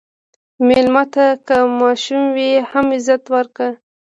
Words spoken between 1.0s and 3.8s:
ته که ماشوم وي، هم عزت ورکړه.